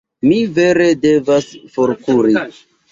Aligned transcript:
Mi 0.29 0.39
vere 0.55 0.89
devas 1.05 1.55
forkuri. 1.79 2.37